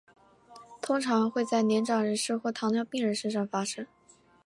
[0.81, 3.85] 通常会在年长人士或糖尿病人身上发生。